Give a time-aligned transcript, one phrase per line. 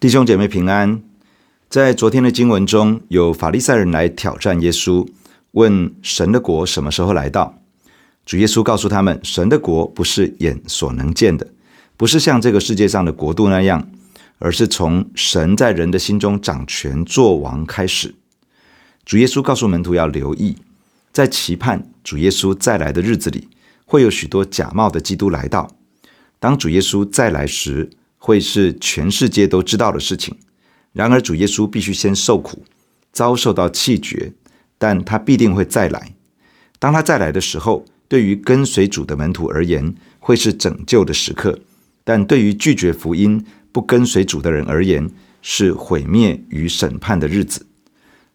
[0.00, 1.02] 弟兄姐妹平安。
[1.68, 5.06] 在昨天的经文中，有法利赛人来挑战耶稣，
[5.50, 7.58] 问神的国什么时候来到。
[8.24, 11.52] 主耶稣告诉他们，神的国不是眼所能见的，
[11.98, 13.90] 不是像这个世界上的国度那样，
[14.38, 18.14] 而是从神在人的心中掌权作王开始。
[19.04, 20.56] 主耶稣告诉门徒要留意，
[21.12, 23.48] 在期盼主耶稣再来的日子里，
[23.84, 25.70] 会有许多假冒的基督来到。
[26.38, 27.90] 当主耶稣再来时，
[28.20, 30.36] 会是全世界都知道的事情。
[30.92, 32.64] 然而，主耶稣必须先受苦，
[33.12, 34.32] 遭受到弃绝，
[34.76, 36.14] 但他必定会再来。
[36.78, 41.52] 当他再来的时候，对于跟随主的门徒而言，会是拯救的时刻；
[42.04, 45.08] 但对于拒绝福音、不跟随主的人而言，
[45.40, 47.64] 是毁灭与审判的日子。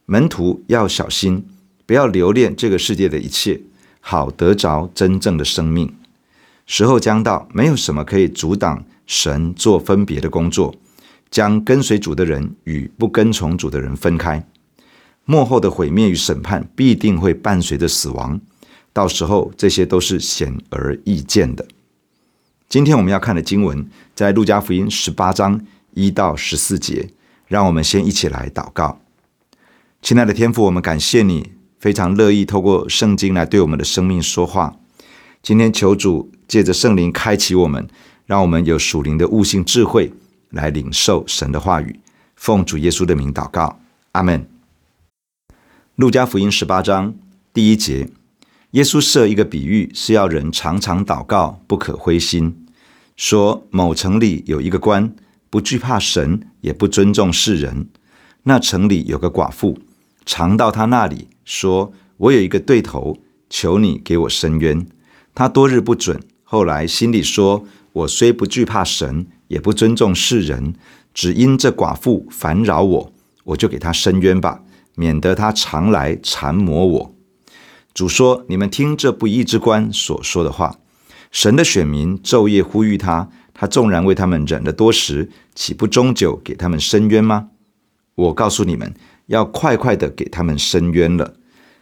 [0.05, 1.45] 门徒要小心，
[1.85, 3.61] 不要留恋这个世界的一切，
[3.99, 5.93] 好得着真正的生命。
[6.65, 8.85] 时候将到，没有什么可以阻挡。
[9.05, 10.75] 神做分别的工作，
[11.29, 14.47] 将跟随主的人与不跟从主的人分开。
[15.25, 18.39] 幕后的毁灭与审判必定会伴随着死亡，
[18.93, 21.67] 到时候这些都是显而易见的。
[22.69, 25.61] 今天我们要看的经文在路加福音十八章
[25.93, 27.09] 一到十四节，
[27.47, 29.01] 让我们先一起来祷告。
[30.01, 34.77] 亲爱的天父，我们感谢你，非常乐意透过圣经来对我们的生命说话。
[35.41, 37.87] 今天求主借着圣灵开启我们。
[38.25, 40.11] 让我们有属灵的悟性智慧
[40.49, 41.99] 来领受神的话语，
[42.35, 43.79] 奉主耶稣的名祷告，
[44.13, 44.47] 阿门。
[45.95, 47.13] 路加福音十八章
[47.53, 48.09] 第一节，
[48.71, 52.65] 耶稣设一个比喻，是要人常常祷告，不可灰心。
[53.15, 55.13] 说某城里有一个官，
[55.51, 57.87] 不惧怕神，也不尊重世人。
[58.43, 59.77] 那城里有个寡妇，
[60.25, 64.85] 常到他那里说：“我有一个对头，求你给我伸冤。”
[65.35, 67.67] 他多日不准，后来心里说。
[67.95, 70.73] 我虽不惧怕神，也不尊重世人，
[71.13, 73.13] 只因这寡妇烦扰我，
[73.45, 74.63] 我就给她伸冤吧，
[74.95, 77.15] 免得她常来缠磨我。
[77.93, 80.77] 主说：“你们听这不义之官所说的话。
[81.31, 87.51] 神的选民昼夜呼吁他，他纵然为他们忍了多时，岂不终久给他们伸冤吗？
[88.15, 88.93] 我告诉你们，
[89.27, 91.35] 要快快的给他们伸冤了。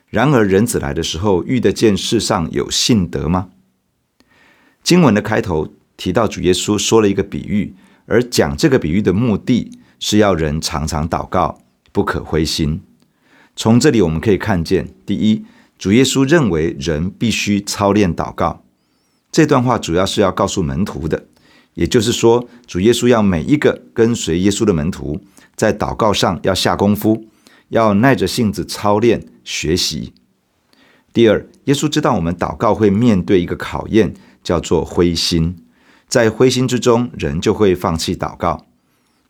[0.09, 3.49] 然而人子来的时候，遇得见世上有信德吗？”
[4.83, 5.73] 经文的开头。
[5.97, 7.73] 提到主耶稣说了一个比喻，
[8.05, 11.59] 而讲这个比喻的目的是要人常常祷告，
[11.91, 12.81] 不可灰心。
[13.55, 15.45] 从这里我们可以看见，第一，
[15.77, 18.63] 主耶稣认为人必须操练祷告。
[19.31, 21.27] 这段话主要是要告诉门徒的，
[21.75, 25.21] 也就是说，主耶稣要每一个跟随耶稣的门徒
[25.55, 27.27] 在祷告上要下功夫，
[27.69, 30.13] 要耐着性子操练学习。
[31.13, 35.55] 第二，耶稣知道我们祷告会面对一个考验，叫做灰心。
[36.13, 38.67] 在灰心之中，人就会放弃祷告。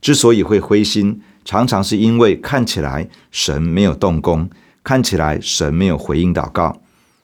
[0.01, 4.49] 之所以会灰心，常常是因为看起来神没有动工，
[4.83, 6.81] 看起来神没有回应祷告，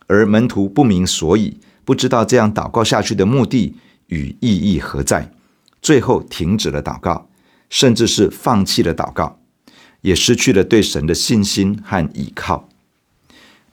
[0.07, 3.75] 而门徒不明所以，不知道这样祷告下去的目的
[4.07, 5.29] 与意义何在，
[5.81, 7.27] 最后停止了祷告，
[7.69, 9.39] 甚至是放弃了祷告，
[9.99, 12.69] 也失去了对神的信心和依靠。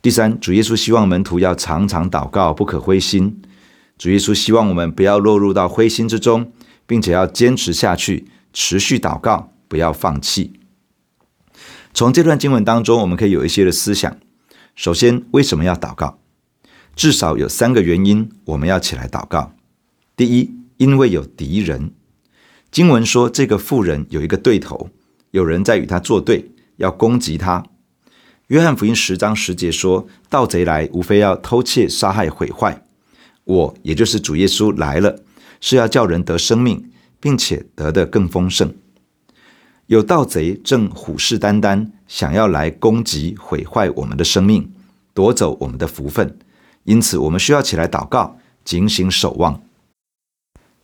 [0.03, 3.41] 第三，主耶稣希望门徒要常常祷告，不可灰心。
[3.99, 6.53] 主耶稣希望我们不要落入到灰心之中，
[6.87, 10.53] 并且要坚持下去，持续祷告，不要放弃。
[11.95, 14.19] 从这段经文当中，我们可以有一些的思想。
[14.75, 16.19] 首先，为什么要祷告？
[16.95, 19.55] 至少有三个原因，我们要起来祷告。
[20.15, 21.93] 第一，因为有敌人。
[22.71, 24.91] 经文说，这个妇人有一个对头，
[25.31, 27.65] 有人在与他作对，要攻击他。
[28.49, 32.86] 约翰福音十章十节说，盗贼来，无非要偷窃、杀害、毁坏。
[33.47, 35.23] 我也就是主耶稣来了，
[35.61, 38.75] 是要叫人得生命，并且得的更丰盛。
[39.87, 44.73] 有盗贼正虎视眈眈，想要来攻击、毁坏我们的生命，
[45.15, 46.37] 夺走我们的福分。
[46.83, 49.63] 因此，我们需要起来祷告，警醒守望。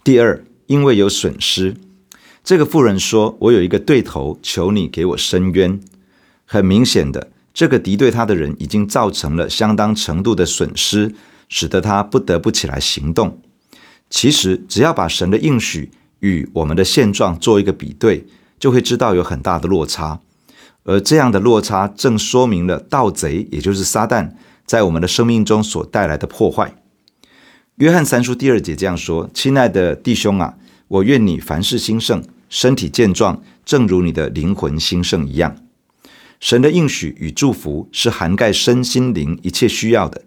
[0.05, 1.77] 第二，因为有损失，
[2.45, 5.81] 这个妇人说：“我有一个对头，求你给我伸冤。”
[6.47, 11.15] 很明显的，这个敌对他的人已经造成了相当程度的损失。
[11.49, 13.41] 使得他不得不起来行动。
[14.11, 15.91] 其实，只要把神的应许
[16.21, 18.27] 与我们的现状做一个比对，
[18.59, 20.21] 就会知道有很大的落差。
[20.85, 24.33] 而这样的落差，正说明了盗贼，也就是撒旦，
[24.67, 26.75] 在我们的生命中所带来的破坏。
[27.77, 30.55] 约翰三书第二节这样说：“亲爱的弟兄啊，
[30.89, 35.57] 我愿你凡事兴盛，身体健壮，正如你的灵魂兴盛一样。”
[36.39, 40.23] 神的应许与祝福是涵盖身心灵一切需要的。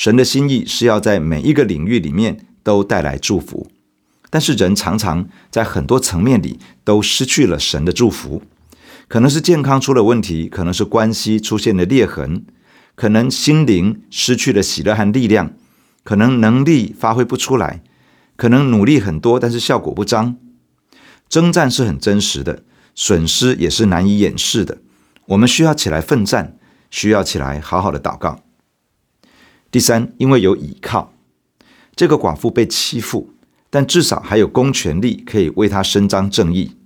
[0.00, 3.70] 神的心意是要在每一个领域里面都带来祝福，
[4.30, 8.42] 但是人常常在很多层面里都失去了神的祝福，
[9.08, 12.46] 可能是健康出了问题，可能是关系出现了裂痕，
[12.94, 15.52] 可能心灵失去了喜乐和力量，
[16.02, 17.82] 可能能力发挥不出来，
[18.36, 20.34] 可能努力很多，但是效果不彰。
[21.28, 22.62] 征战是很真实的，
[22.94, 24.78] 损失也是难以掩饰的。
[25.26, 26.56] 我们需要起来奋战，
[26.90, 28.40] 需要起来好好的祷告。
[29.70, 31.12] 第三，因为有倚靠，
[31.94, 33.30] 这个寡妇被欺负，
[33.70, 36.76] 但至少还有公权力可以为她伸张正义。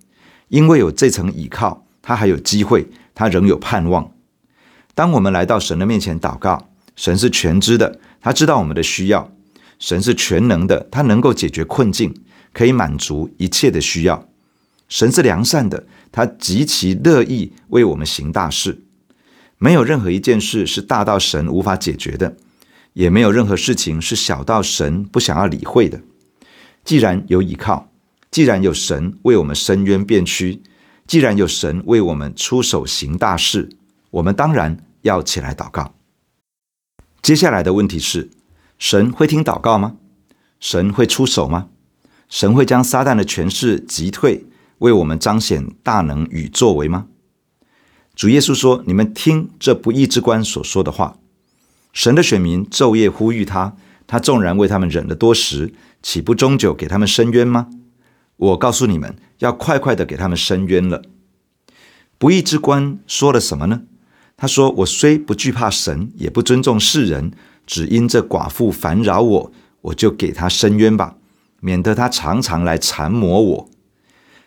[0.49, 4.13] 因为有这层倚靠，她还有机会，她仍有盼望。
[4.95, 9.31] 当我们来到神的面前祷告，神是全知的，他知道我们的需要；
[9.79, 12.15] 神是全能的，他能够解决困境，
[12.53, 14.29] 可以满足一切的需要。
[14.89, 18.83] 神是良善的，他极其乐意为我们行大事。
[19.59, 22.37] 没有任何一件事是大到神无法解决的，
[22.94, 26.00] 也没有任何事情是小到神不想要理会的。
[26.82, 27.91] 既然有倚靠，
[28.31, 30.62] 既然有神为我们伸冤辩屈，
[31.06, 33.70] 既然有神为我们出手行大事，
[34.11, 35.94] 我们当然要起来祷告。
[37.20, 38.31] 接下来的问题是：
[38.79, 39.96] 神会听祷告吗？
[40.61, 41.69] 神会出手吗？
[42.29, 44.46] 神会将撒旦的权势击退？
[44.79, 47.06] 为我们彰显大能与作为吗？
[48.14, 51.17] 主耶稣说：“你们听这不义之官所说的话。
[51.94, 53.76] 神的选民昼夜呼吁他，
[54.08, 57.69] 他纵然为他们忍了多时，岂不终久给他们伸冤吗？
[58.37, 61.02] 我告诉你们，要快快的给他们伸冤了。
[62.19, 63.82] 不义之官说了什么呢？
[64.37, 67.31] 他说：我虽不惧怕神，也不尊重世人，
[67.64, 69.52] 只因这寡妇烦扰我，
[69.82, 71.14] 我就给他伸冤吧，
[71.61, 73.70] 免得他常常来缠磨我。”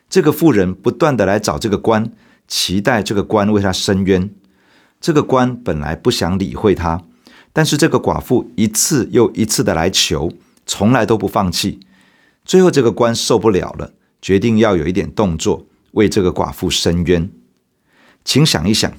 [0.09, 2.11] 这个妇人不断地来找这个官，
[2.45, 4.29] 期待这个官为他伸冤。
[4.99, 7.03] 这个官本来不想理会他，
[7.57, 10.31] 但是这个寡妇一次又一次的来求，
[10.67, 11.79] 从来都不放弃。
[12.45, 17.31] 最后这个官受不了了，决定要有一点动作，为这个寡妇伸冤。
[18.23, 18.93] 请想一想，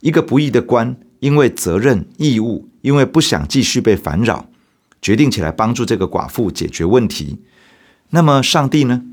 [0.00, 4.48] 一个不义的官，因为责任义务，因为不想继续被烦扰，
[5.00, 7.38] 决定起来帮助这个寡妇解决问题。
[8.10, 9.04] 那么上帝呢？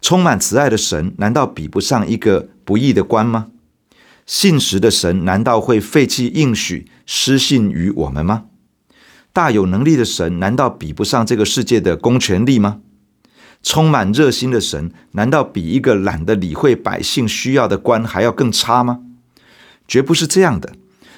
[0.00, 3.48] 充满慈爱的神，难道比不上一个不义的官吗？
[4.26, 8.46] 信实的神，难道会废弃应许，失信于我们吗？
[9.32, 12.80] 大有能力的神，难道比不上这个世界的公权力吗？
[13.62, 19.00] 充满热心的神，难道比一个懒得理会百姓需要的官还要更差吗？
[19.88, 20.74] 绝不是这样的。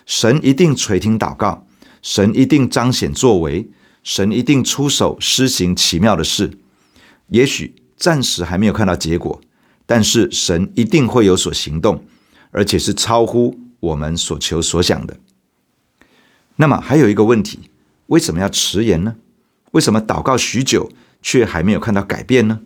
[0.07, 1.67] 神一定垂听祷告，
[2.03, 3.69] 神一定彰显作为，
[4.03, 6.59] 神一定出手施行奇妙的事。
[7.29, 7.75] 也许。
[7.99, 9.41] 暂时还没有看到结果，
[9.85, 12.05] 但是神一定会有所行动，
[12.51, 15.19] 而且是超乎我们所求所想的。
[16.57, 17.71] 那么还有一个问题，
[18.07, 19.17] 为什么要迟延呢？
[19.73, 20.91] 为什么祷告许久
[21.21, 22.61] 却还没有看到改变呢？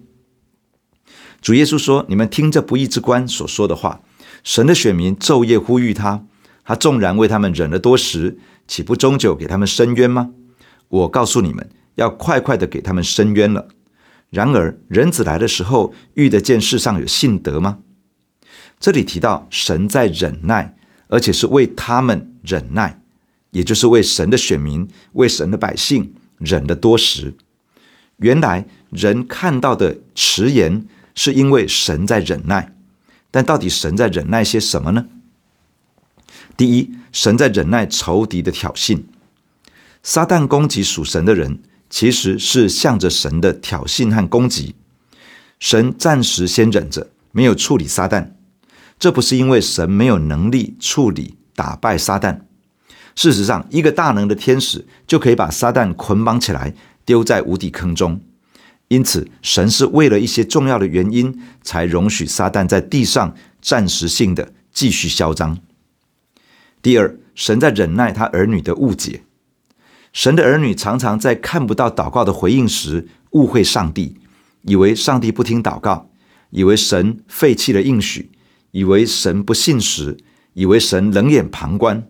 [1.40, 4.00] 主耶稣说：“你们听这不义之官所说的话，
[4.44, 6.24] 神的选民昼夜呼吁他，
[6.64, 8.38] 他纵然为他们忍了多时，
[8.68, 10.30] 岂不终久给他们伸冤吗？
[10.88, 13.68] 我告诉你们，要快快的给他们伸冤了。”
[14.30, 17.80] 然而，人子来的时候，遇得见世上有信德吗？
[18.82, 20.74] 这里提到神在忍耐，
[21.06, 23.00] 而且是为他们忍耐，
[23.52, 27.34] 也就是为神的选民、为神的百姓忍了多时。
[28.16, 30.84] 原来人看到的迟延，
[31.14, 32.74] 是因为神在忍耐。
[33.30, 35.06] 但到底神在忍耐些什么呢？
[36.56, 39.04] 第一，神在忍耐仇敌的挑衅，
[40.02, 41.60] 撒旦攻击属神的人。
[41.88, 44.74] 其实是向着神的挑衅和攻击，
[45.60, 48.30] 神暂时先忍着，没有处理撒旦。
[49.02, 52.42] 这不是因为神没有能力处理打败撒旦。
[53.16, 56.72] 事实上，一个大能的天使就可以把撒旦捆绑起来，
[57.04, 58.20] 丢在无底坑中。
[58.86, 65.58] 因此，神是为了一些重要的原因，才容许撒旦在地上暂时性的继续嚣张。
[66.80, 69.24] 第二，神在忍耐他儿女的误解。
[70.12, 74.18] 神的儿女常常在看不到祷告的回应时误会上帝，
[74.62, 76.08] 以为上帝不听祷告，
[76.50, 78.30] 以为神废弃了应许，
[78.72, 80.18] 以为神不信实，
[80.54, 82.06] 以为神冷眼旁观。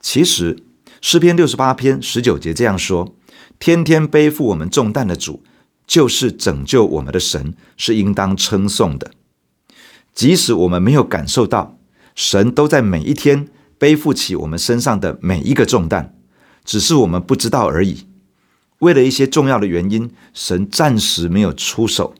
[0.00, 0.62] 其实
[1.00, 3.16] 诗篇六十八篇十九节这样说
[3.58, 5.42] ：“天天背负我们重担的主，
[5.86, 9.10] 就是拯救我们的神，是应当称颂的。”
[10.14, 11.78] 即使我们没有感受到，
[12.14, 16.14] 神都在每一天背负起我们身上的每一个重担。
[16.64, 18.06] 只是我们不知道而已。
[18.80, 22.14] 为了一些重要的原因，神暂时没有出手，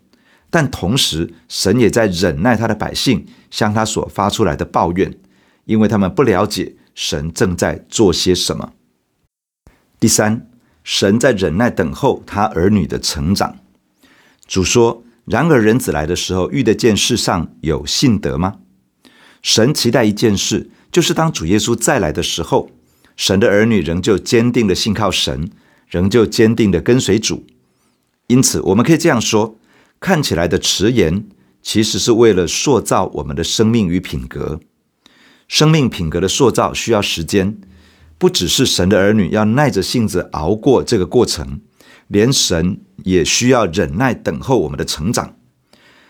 [0.48, 5.18] 但同时，神也在忍耐他的百姓向他所发出来的抱怨，
[5.64, 8.72] 因为他们不了解神正在做些什么。
[10.00, 10.48] 第三，
[10.84, 13.58] 神在忍耐等候他儿女的成长。
[14.46, 18.60] 主说：“然而人子来的时候，遇得见世上有信德吗？”
[19.42, 22.70] 神期待一件事，就是当主耶稣再来的时候，
[23.16, 25.50] 神的儿女仍旧坚定的信靠神，
[25.88, 27.46] 仍旧坚定的跟随主。
[28.28, 29.58] 因此，我们可以这样说：
[30.00, 31.24] 看起来的迟延，
[31.68, 34.58] 其实是为了塑造我们的生命与品格。
[35.48, 37.60] 生命品格的塑造需要时间，
[38.16, 41.60] 不只是神的儿女要耐着性子熬过这个过程，
[42.06, 45.36] 连神也需要忍耐等候我们的成长。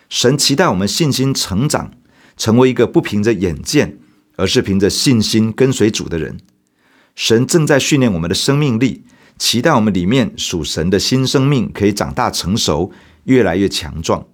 [0.09, 1.91] 神期待我们信心成长，
[2.37, 3.99] 成为一个不凭着眼见，
[4.37, 6.39] 而是凭着信心跟随主的人。
[7.17, 9.03] 神正在训练我们的生命力，
[9.37, 12.93] 期待我们里面属神的新生命可以长大成熟，
[13.25, 14.25] 越来越强壮。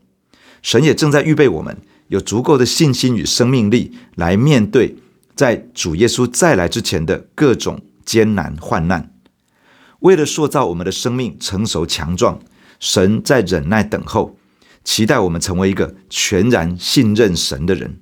[0.64, 1.76] 神也正在预备我们。
[2.08, 4.96] 有足够的信心与生命力来面对
[5.34, 9.12] 在主耶稣再来之前的各种艰难患难。
[10.00, 12.40] 为了塑造我们的生命成熟强壮，
[12.78, 14.36] 神在忍耐等候，
[14.84, 17.98] 期待我们成为一个全然信任神的人。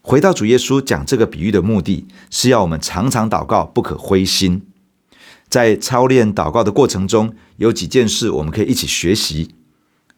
[0.00, 4.62] 回到主耶稣讲这个比喻的目的是要我们常常祷告，不可灰心。
[5.48, 9.54] 在操练祷告的过程中，有几件事我们可以一起学习。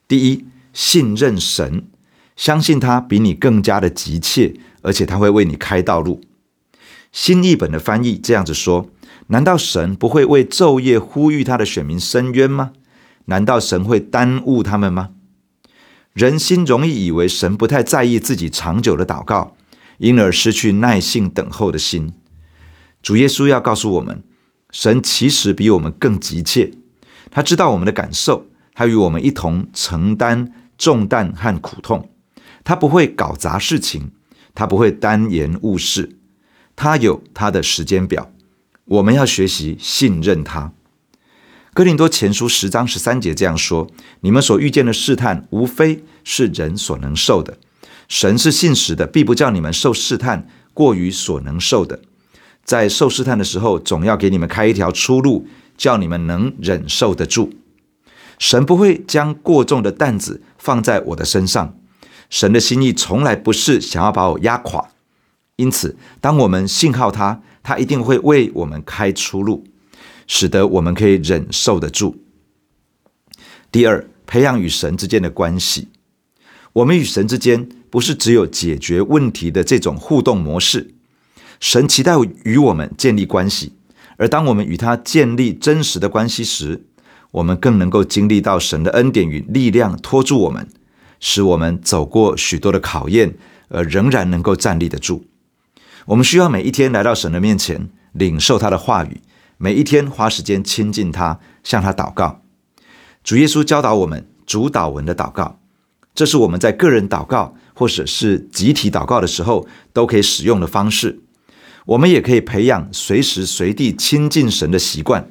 [0.07, 0.45] 第一，
[0.75, 1.87] 信任神。
[2.37, 6.21] 相信他比你更加的急切，而且他会为你开道路。
[7.13, 8.91] 新译本的翻译这样子说：
[9.29, 12.73] 难道神不会为昼夜呼吁他的选民伸冤吗？
[13.27, 15.11] 难道神会耽误他们吗？
[16.13, 19.57] 人心容易以为神不太在意自己长久的祷告，
[19.99, 22.13] 因而失去耐性等候的心。
[23.01, 24.25] 主耶稣要告诉我们，
[24.73, 26.73] 神其实比我们更急切，
[27.31, 30.53] 他知道我们的感受，他与我们一同承担
[30.85, 32.11] 重担和苦痛。
[32.63, 34.11] 他不会搞砸事情，
[34.55, 36.19] 他不会耽延误事，
[36.77, 38.31] 他有他的时间表。
[38.85, 40.75] 我们要学习信任他。
[41.73, 43.89] 哥林多前书十章十三节这样说
[44.21, 47.57] ：“你们所遇见的试探，无非是人所能受的。
[48.07, 52.03] 神是信实的，必不叫你们受试探过于所能受的。
[52.63, 55.49] 在受试探的时候，总要给你们开一条出路，
[55.79, 57.55] 叫你们能忍受得住。
[58.39, 61.79] 神不会将过重的担子放在我的身上。”
[62.31, 64.89] 神的心意从来不是想要把我压垮，
[65.57, 69.65] 因此，当我们信靠他，他一定会为我们开出路，
[70.27, 72.25] 使得我们可以忍受得住。
[73.71, 75.91] 第二，培养与神之间的关系。
[76.73, 80.95] 我们与神之间不是只有解决问题的这种互动模式，
[81.61, 83.75] 神期待与我们建立关系，
[84.17, 86.87] 而当我们与他建立真实的关系时，
[87.35, 90.69] 我们更能够经历到神的恩典与力量拖住我们。
[91.21, 93.35] 使我们走过许多的考验，
[93.69, 95.25] 而仍然能够站立得住。
[96.07, 99.23] 我们需要每一天来到神的面前，领受他的话语，
[99.57, 102.43] 每一天花时间亲近他，向他祷告。
[103.23, 105.61] 主耶稣教导我们主祷文的祷告，
[106.15, 111.21] 这是我们在个人祷告或者是集体祷告的时候都可以使用的方式。
[111.87, 115.31] 我们也可以培养随时随地亲近神的习惯，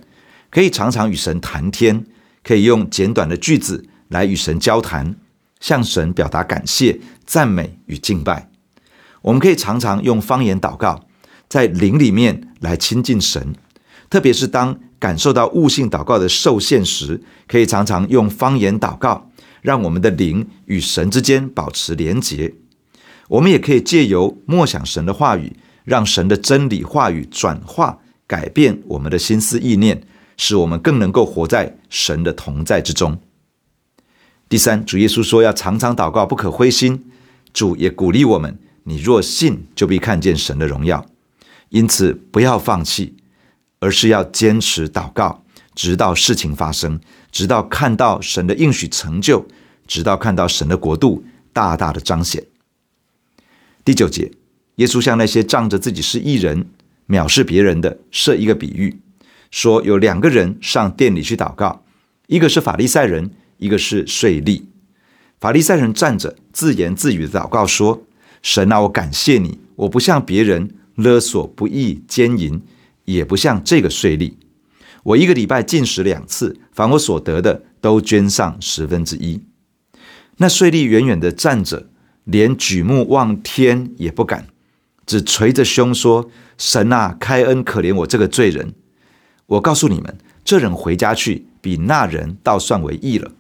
[0.53, 2.05] 可以常常与神谈天，
[2.43, 5.15] 可以用简短的句子来与神交谈。
[5.59, 8.49] 向神表达感谢、赞美与敬拜，
[9.21, 11.07] 我们可以常常用方言祷告，
[11.47, 13.55] 在灵里面来亲近神。
[14.09, 19.31] 特别是当感受到悟性祷告的受限时，可以常常用方言祷告，
[19.61, 22.53] 让我们的灵与神之间保持连结。
[23.29, 25.55] 我们也可以借由默想神的话语，
[25.85, 30.03] 让神的真理话语转化、改变我们的心思意念，
[30.37, 33.19] 使我们更能够活在神的同在之中。
[34.49, 37.11] 第三，主耶稣说要常常祷告，不可灰心。
[37.51, 41.05] 主也鼓励我们：你若信，就必看见神的荣耀。
[41.69, 43.15] 因此，不要放弃，
[43.79, 46.99] 而是要坚持祷告，直到事情发生，
[47.31, 49.47] 直到看到神的应许成就，
[49.87, 52.43] 直到看到神的国度大大的彰显。
[53.83, 54.31] 第九节，
[54.75, 56.67] 耶稣向那些仗着自己是义人、
[57.07, 58.99] 藐视别人的设一个比喻，
[59.53, 61.85] 说有两个人上殿里去祷告，
[62.25, 63.29] 一个是法利赛人。
[63.57, 64.63] 一个是税吏，
[65.39, 68.03] 法利赛人站着自言自语的祷告说
[68.43, 72.61] ：“神啊，我感谢你，我不像别人勒索不义奸淫，
[73.05, 74.33] 也不像这个税吏。
[75.03, 79.41] 我一个礼拜进食两次，凡我所得的都捐上十分之一。”
[80.37, 81.87] 那税吏远远的站着，
[82.25, 84.47] 连举目望天也不敢，
[85.05, 88.73] 只捶着胸说：“神啊，开恩可怜我这个罪人。”
[89.45, 93.31] 我告诉你们，这人回家去，比那人倒算为义了。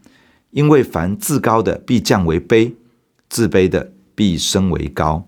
[0.51, 2.73] 因为凡自高的必降为卑，
[3.27, 5.27] 自卑的必升为高。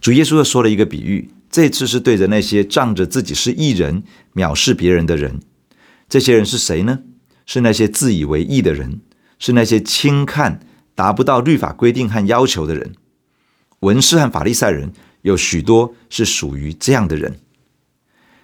[0.00, 4.02] 主耶稣又说了一个比喻，这次是对着那些仗着自己是义人、
[4.34, 5.40] 藐视别人的人。
[6.08, 7.00] 这些人是谁呢？
[7.44, 9.00] 是那些自以为义的人，
[9.38, 10.60] 是那些轻看
[10.94, 12.94] 达不到律法规定和要求的人。
[13.80, 17.40] 文士和法利赛人有许多是属于这样的人。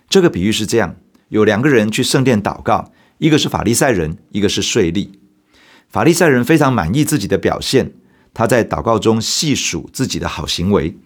[0.09, 0.97] 这个比喻是这样：
[1.29, 5.11] 有两个人去圣殿祷告，一个是法利赛人，一个是税吏。
[5.89, 7.93] 法利赛人非常满意自己的表现，
[8.35, 10.97] 他在祷告中细数自己的好行为，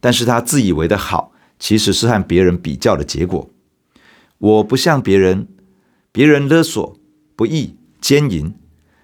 [0.00, 3.50] 但是他自以为的好，其实是和别人比较的结果。
[4.38, 5.48] 我不像别人，
[6.12, 6.96] 别人勒索、
[7.34, 8.54] 不义、奸淫，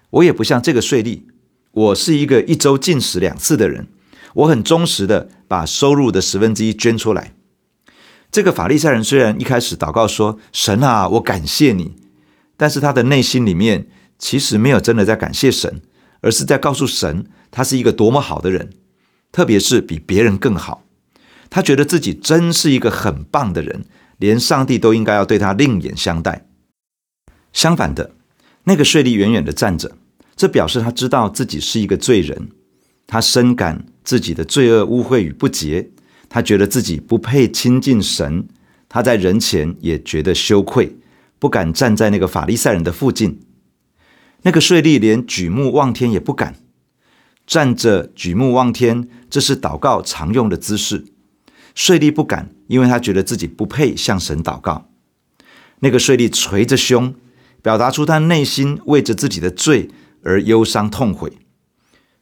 [0.09, 1.23] 我也不像这个税吏。
[1.71, 3.87] 我是一个一周进食两次的人，
[4.33, 7.33] 我很忠实的把收入的十分之一捐出来。
[8.31, 11.95] 这个法利赛人虽然一开始祷告说：“神啊，我感谢你。”
[12.57, 15.81] 但是他的内心里面其实没有真的在感谢神，
[16.21, 18.71] 而是在告诉神他是一个多么好的人，
[19.31, 20.83] 特别是比别人更好。
[21.49, 23.85] 他觉得自己真是一个很棒的人。
[24.17, 26.47] 连上帝都应该要对他另眼相待。
[27.51, 28.11] 相反的，
[28.63, 29.97] 那个税吏远远的站着，
[30.37, 32.47] 这表示他知道自己是一个罪人，
[33.05, 35.89] 他深感自己的罪恶、污秽与不洁，
[36.29, 38.47] 他觉得自己不配亲近神，
[38.89, 40.97] 他在人前也觉得羞愧，
[41.39, 43.39] 不敢站在那个法利赛人的附近。
[44.43, 46.55] 那个税吏连举目望天也不敢，
[47.47, 51.05] 站着举目望天，这是祷告常用的姿势。
[51.73, 54.89] 税吏不敢，因为他觉得自己不配向神祷告。
[55.79, 57.15] 那个税吏捶着胸，
[57.61, 59.89] 表达出他内心为着自己的罪
[60.23, 61.33] 而忧伤痛悔。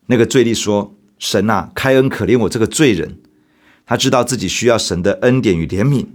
[0.08, 3.20] 那个罪吏说：“神啊，开恩可怜我这个罪人。”
[3.86, 6.08] 他知道自己需要神的恩典与怜悯。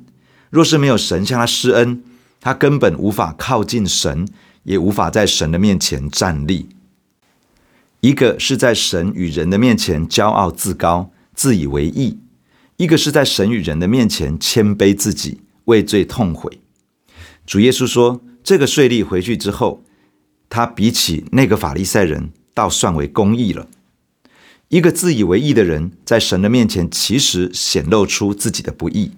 [0.51, 2.03] 若是没有神向他施恩，
[2.41, 4.27] 他根本无法靠近神，
[4.63, 6.69] 也无法在神的面前站立。
[8.01, 12.19] 一个是在神与人的面前骄傲自高，自以为义。
[12.77, 16.61] 一个是在神与人的面前谦卑自己，畏罪痛悔。
[17.45, 19.83] 主耶稣说，这个税吏回去之后，
[20.49, 23.67] 他比起那个法利赛人，倒算为公义了。
[24.69, 29.13] 一个自以为义的人，在神的面前，其实显露出自己的不义；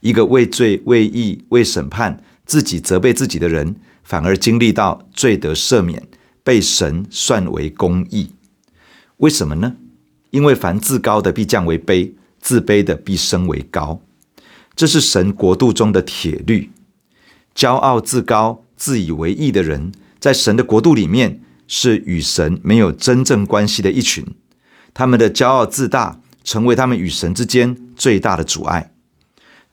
[0.00, 6.06] 一个为罪、为义、为审判，自己责备自己的人，反而经历到罪得赦免，
[6.42, 8.30] 被神算为公义。
[9.18, 9.76] 为什么呢？
[10.30, 12.12] 因为凡自高的必降为卑。
[12.38, 14.00] 自卑的必升为高，
[14.76, 16.70] 这是神国度中的铁律。
[17.56, 24.24] 骄傲自高、自以为义的人，在神的国度里面是与神没有真正关系的一群。
[24.98, 28.94] 他们的骄傲自大，成为他们与神之间最大的阻碍。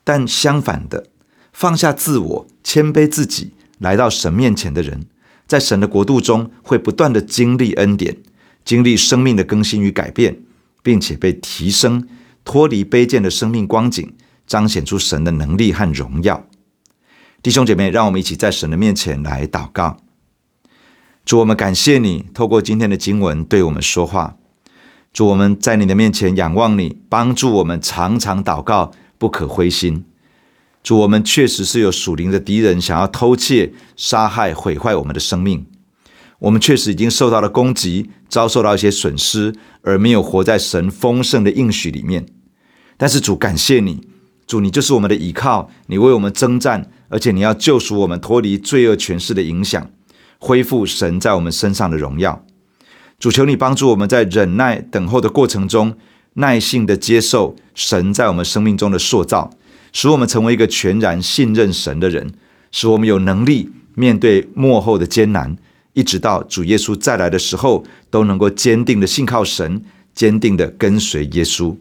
[0.03, 1.07] 但相反的，
[1.53, 5.05] 放下自我、谦卑自己，来到神面前的人，
[5.47, 8.17] 在神的国度中会不断的经历恩典，
[8.65, 10.41] 经历生命的更新与改变，
[10.81, 12.05] 并且被提升。
[12.43, 14.13] 脱离卑贱的生命光景，
[14.45, 16.45] 彰显出神的能力和荣耀。
[17.41, 19.95] 弟兄姐妹，让我们一起在神的面前来祷告。
[21.23, 24.35] 主，我们感谢你，透过今天的经文对我们说话。
[25.13, 30.05] 主，我们在你的面前仰望你，帮助我们常常祷告，不可灰心。
[30.81, 35.67] 主，我们确实是有属灵的敌人，想要偷窃、杀害、毁坏我们的生命。
[36.39, 42.25] 我们确实已经受到了攻击，遭受到一些损失，而没有活在神丰盛的应许里面。
[42.97, 44.07] 但是主，感谢你，
[44.47, 49.91] 主，你就是我们的依靠，你为我们征战，而且你要救赎我们脱离罪恶权势的影响，
[50.39, 52.43] 恢复神在我们身上的荣耀。
[53.23, 55.95] 主，求你帮助我们在忍耐等候的过程中，
[56.33, 59.49] 耐心的接受神在我们生命中的塑造，
[59.93, 62.33] 使我们成为一个全然信任神的人，
[62.69, 65.55] 使我们有能力面对末后的艰难。
[65.93, 69.81] 一直到主耶稣再来的时候，都能够坚定的信靠神，
[70.13, 71.77] 坚定的跟随耶稣。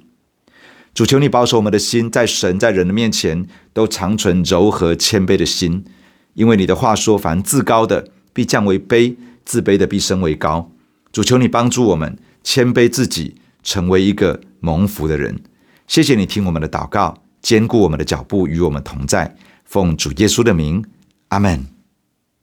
[0.95, 5.85] 主，求你保守我们的心，在神在人的面前都长存柔和谦卑的心，
[6.35, 10.71] 因为你的话说：“凡自高的必降为卑，自卑的必升为高。”
[11.13, 15.41] 主，求你帮助我们谦卑自己，成为一个蒙福的人。
[15.87, 19.37] 谢谢你听我们的祷告，坚固我们的脚步，与我们同在。
[19.65, 20.85] 奉主耶稣的名，
[21.29, 21.72] 阿门。